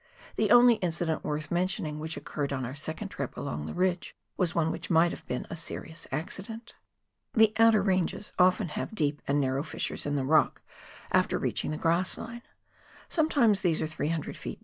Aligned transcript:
The 0.35 0.49
only 0.49 0.77
incident 0.77 1.23
worth 1.23 1.51
mentioning 1.51 1.99
which 1.99 2.17
occurred 2.17 2.51
on 2.51 2.65
our 2.65 2.73
second 2.73 3.09
trip 3.09 3.37
along 3.37 3.67
the 3.67 3.73
ridge 3.75 4.15
was 4.35 4.55
one 4.55 4.71
which 4.71 4.89
might 4.89 5.11
have 5.11 5.23
been 5.27 5.45
a 5.51 5.55
serious 5.55 6.07
accident. 6.11 6.73
The 7.33 7.53
outer 7.57 7.83
ranges 7.83 8.33
often 8.39 8.69
have 8.69 8.95
deep 8.95 9.21
and 9.27 9.39
narrow 9.39 9.61
fissures 9.61 10.07
in 10.07 10.15
the 10.15 10.25
rock 10.25 10.63
after 11.11 11.37
reaching 11.37 11.69
the 11.69 11.77
grass 11.77 12.17
line. 12.17 12.41
Sometimes 13.09 13.61
these 13.61 13.79
are 13.79 13.85
300 13.85 14.35
ft. 14.35 14.59